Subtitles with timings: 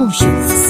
[0.00, 0.69] Sunset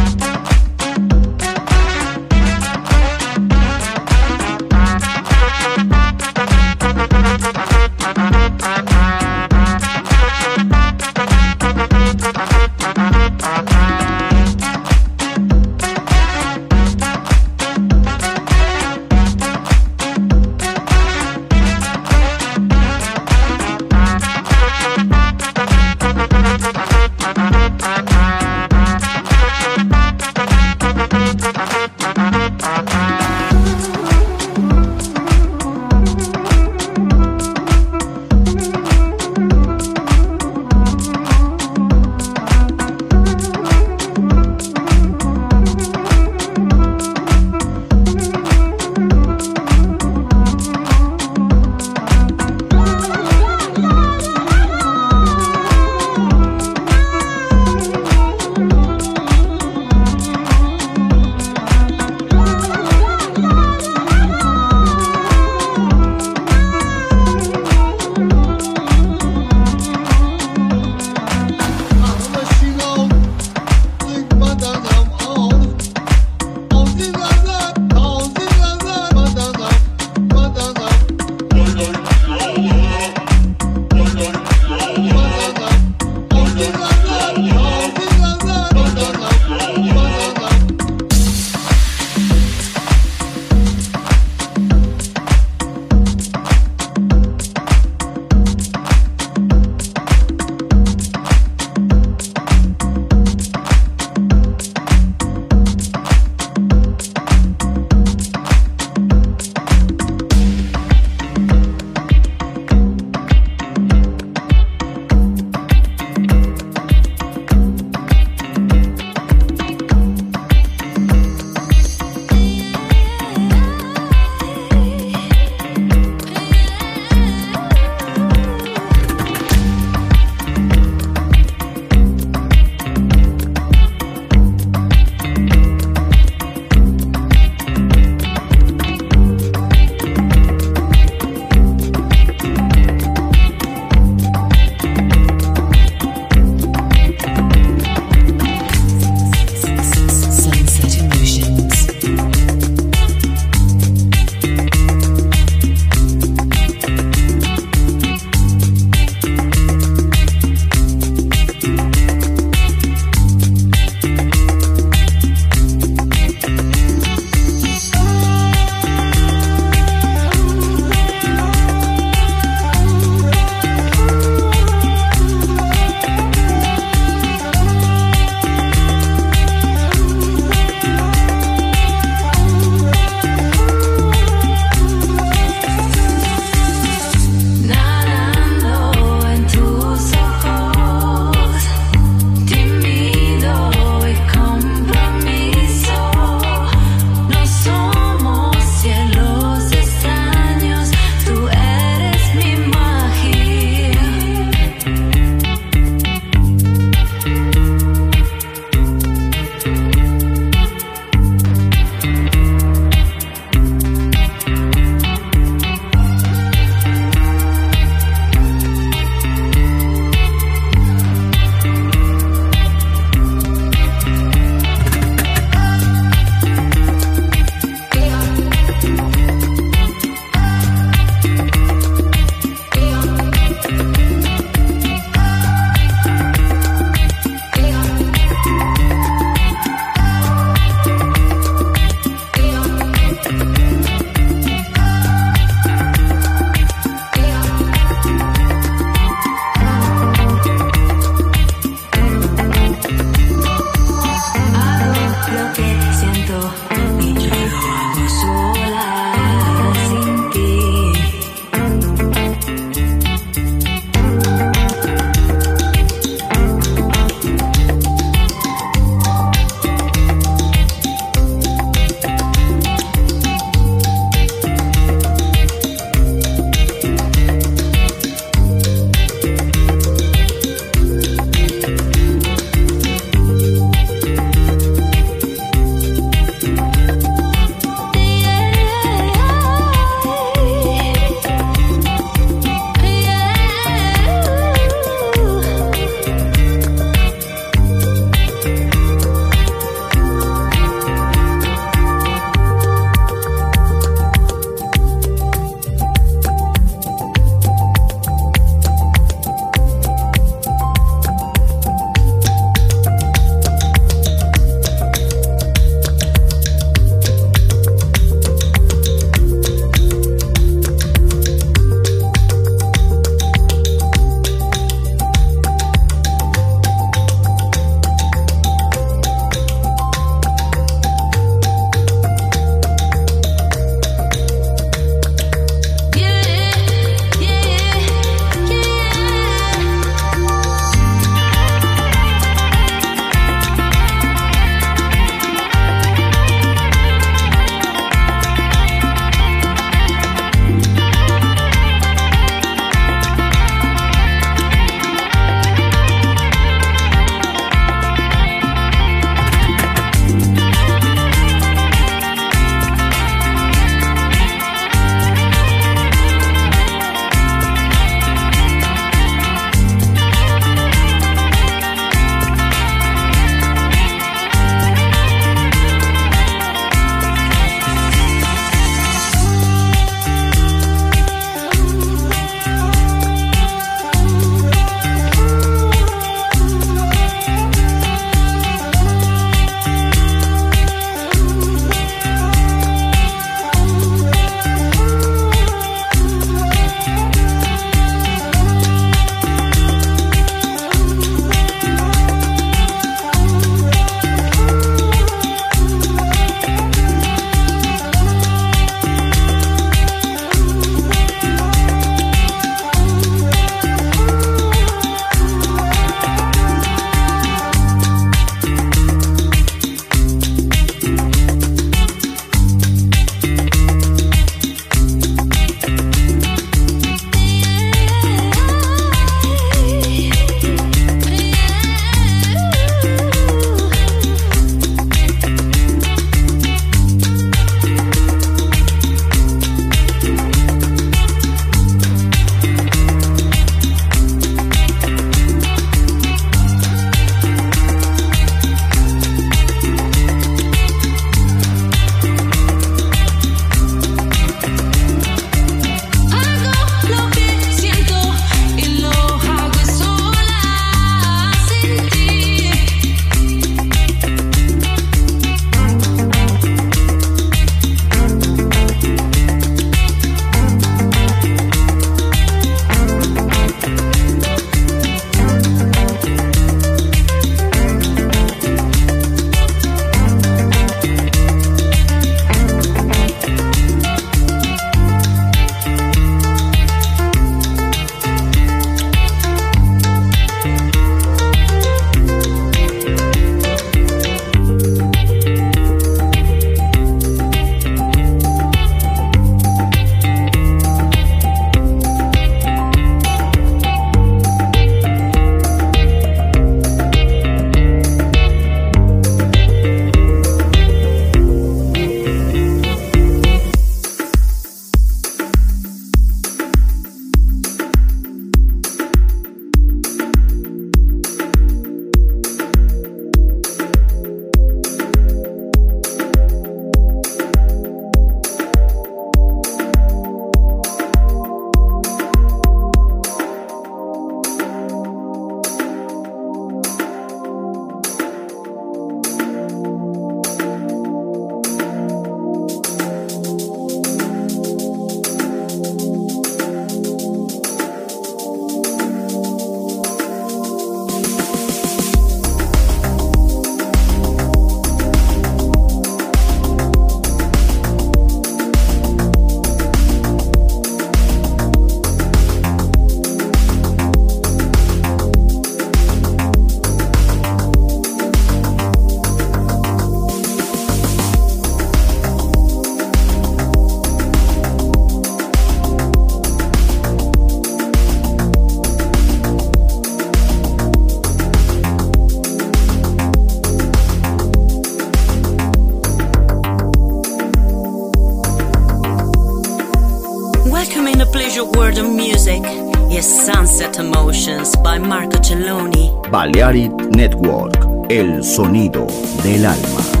[591.11, 592.43] Pleasure word of music
[592.91, 595.89] is Sunset Emotions by Marco Celloni.
[596.11, 597.55] Balearic Network,
[597.89, 598.85] el sonido
[599.23, 600.00] del alma.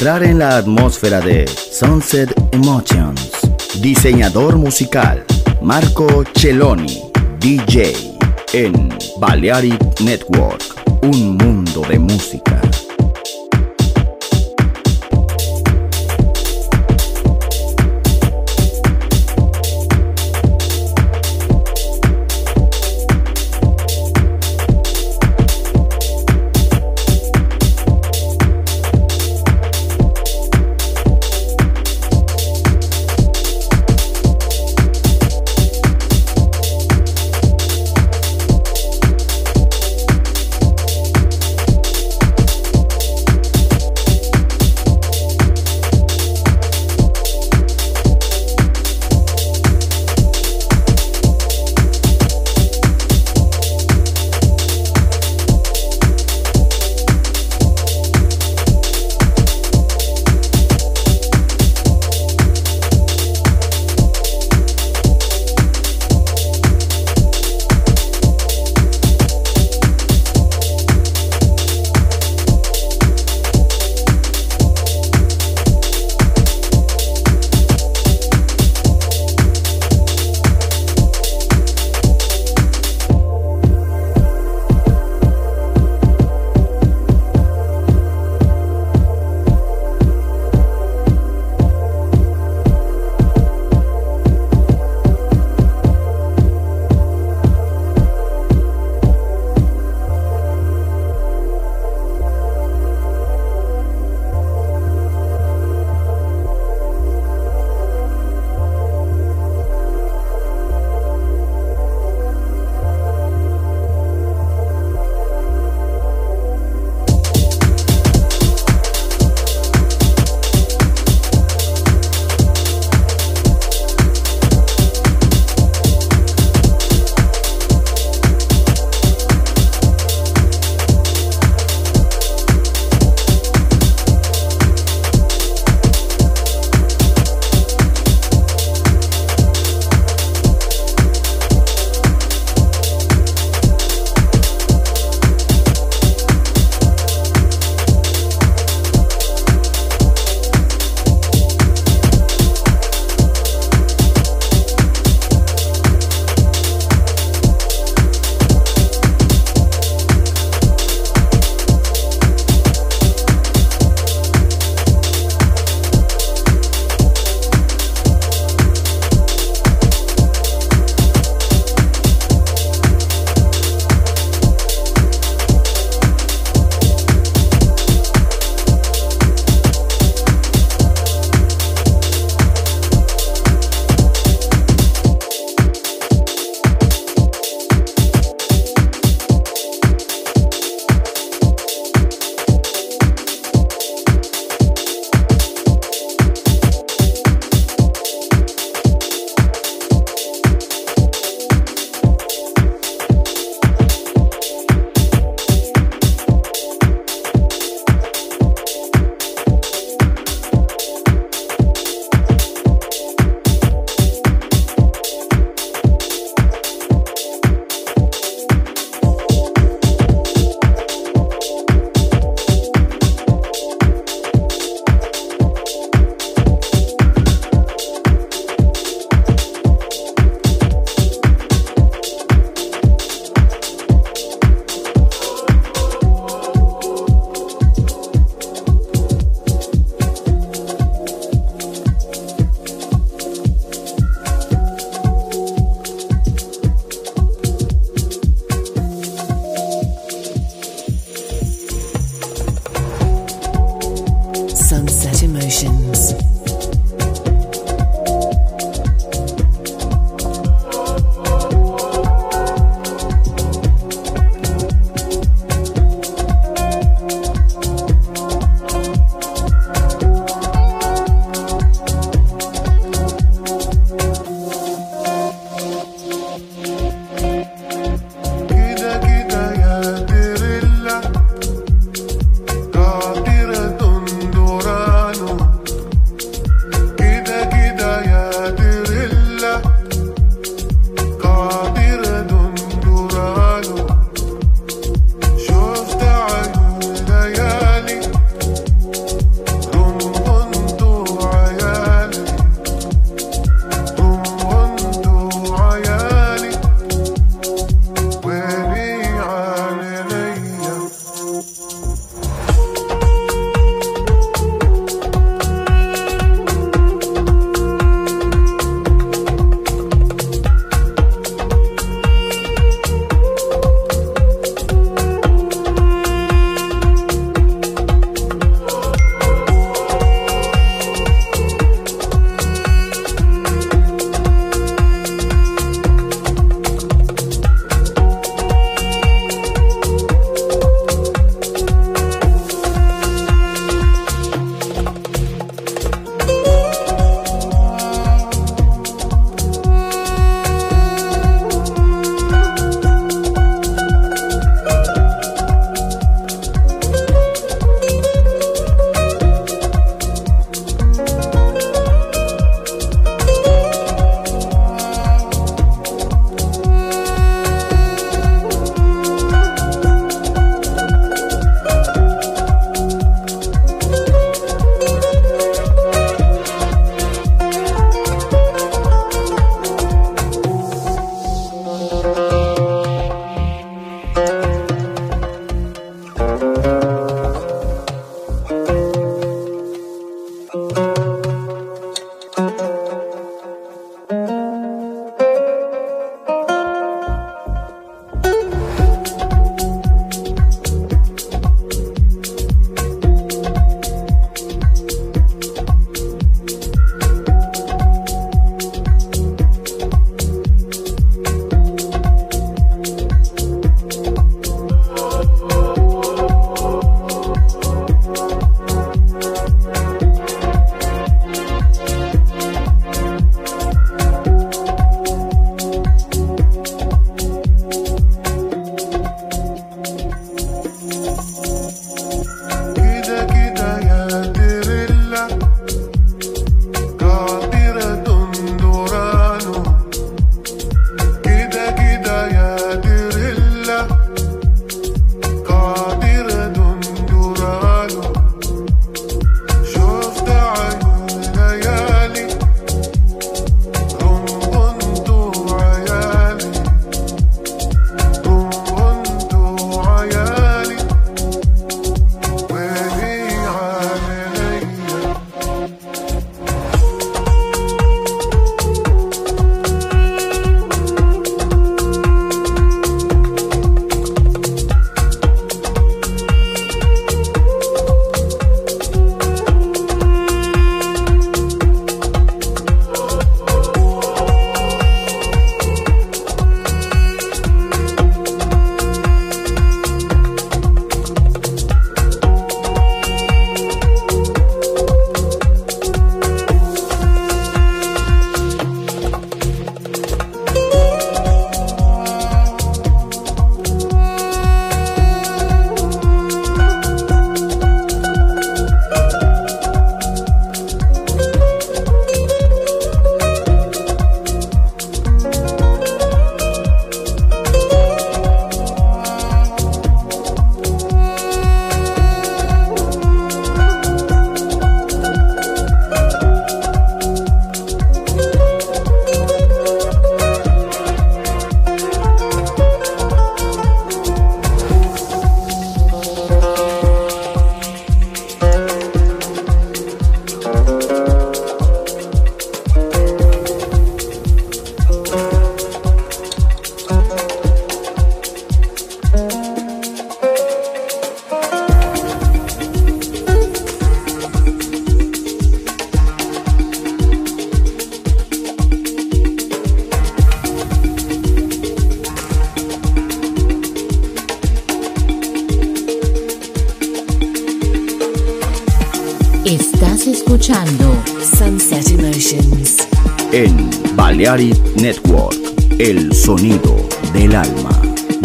[0.00, 3.32] Entrar en la atmósfera de Sunset Emotions.
[3.82, 5.26] Diseñador musical
[5.60, 7.02] Marco Celloni,
[7.38, 7.92] DJ
[8.54, 10.62] en Balearic Network,
[11.02, 12.62] un mundo de música.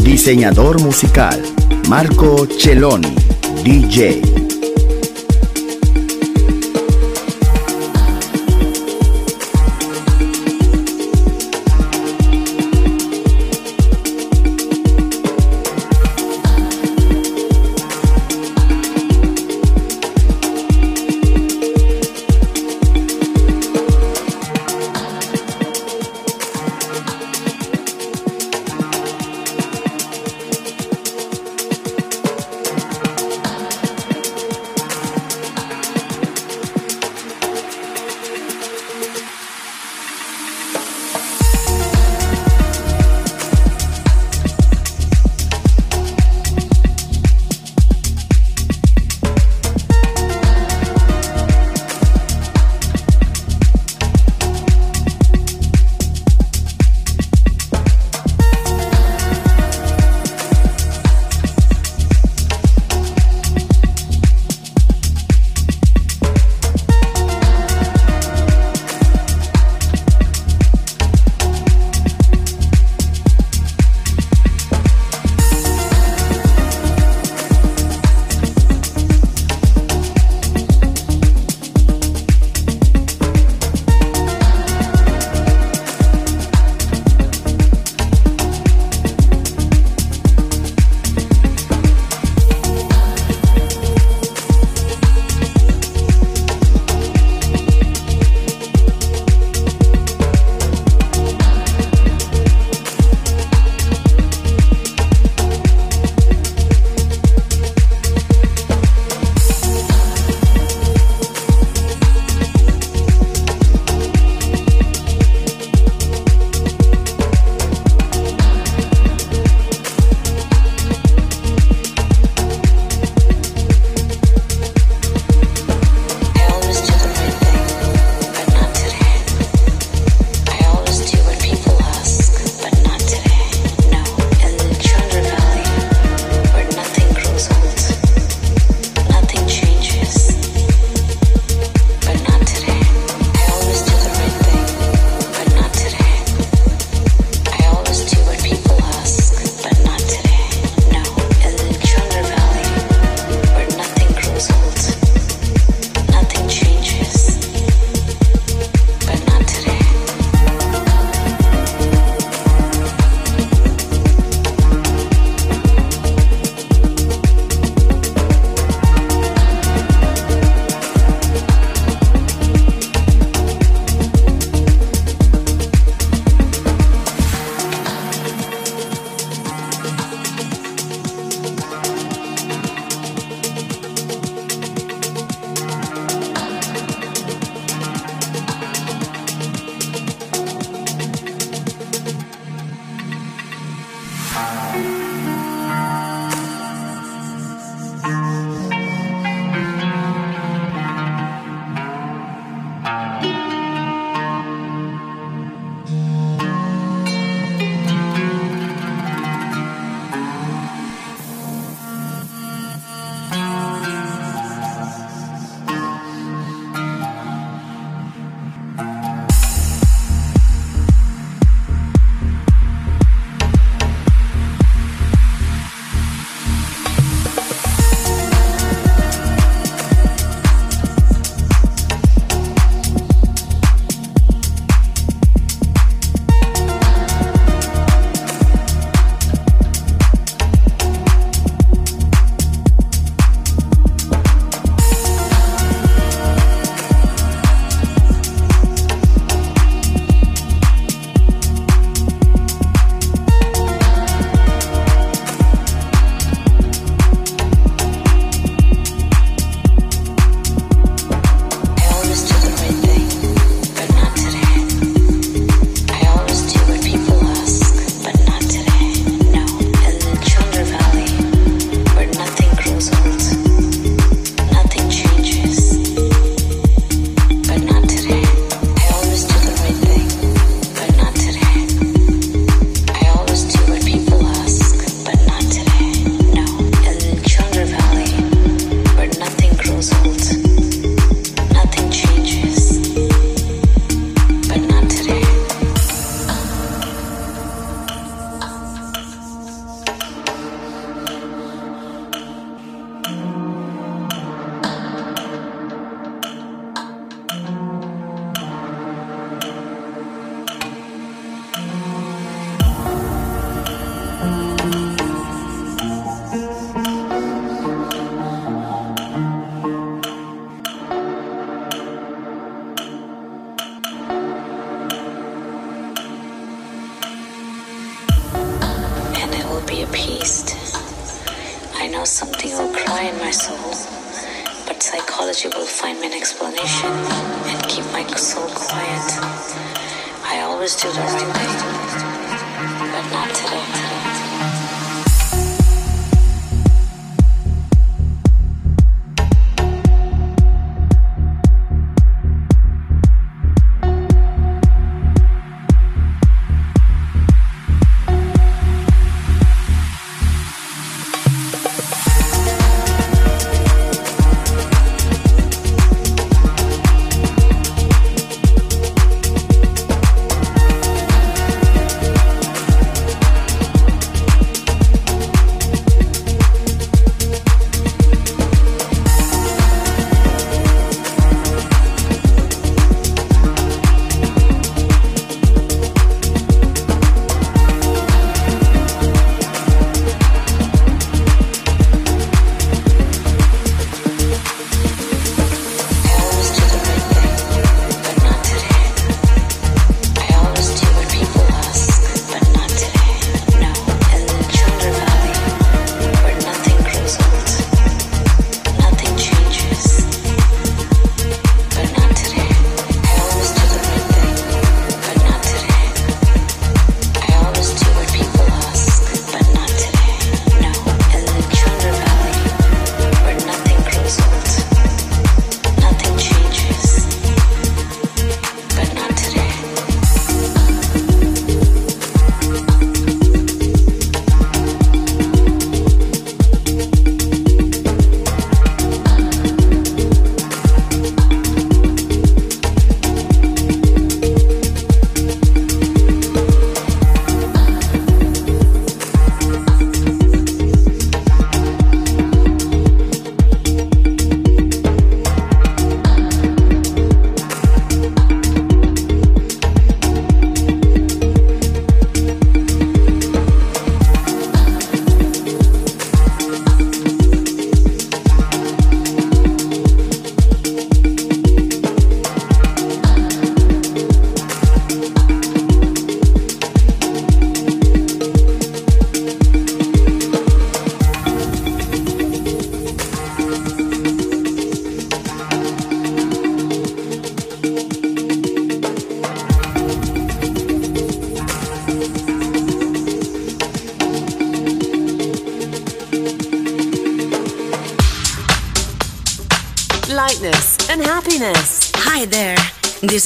[0.04, 1.42] Diseñador musical,
[1.88, 3.16] Marco Celloni,
[3.64, 4.45] DJ.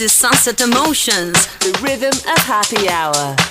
[0.02, 3.49] Is Sunset Emotions, the rhythm of happy hour.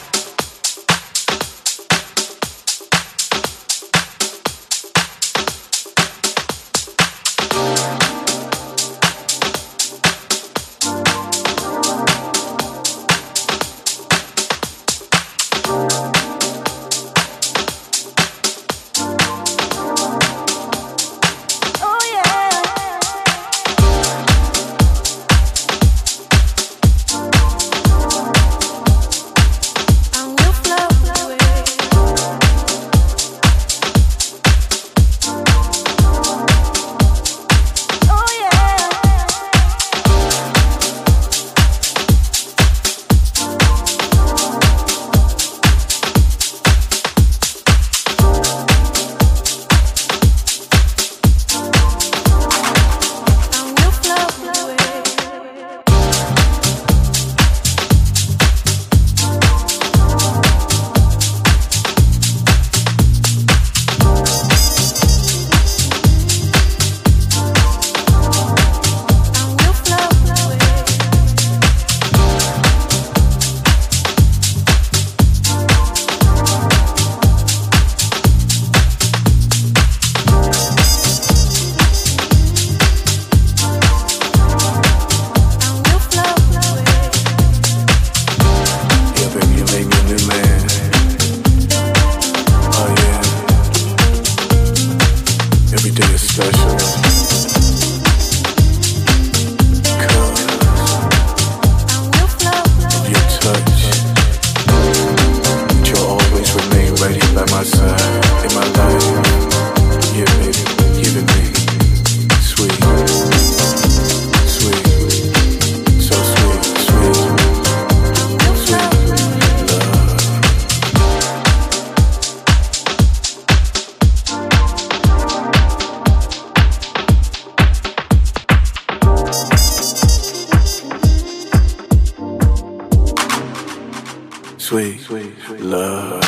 [135.11, 136.28] love.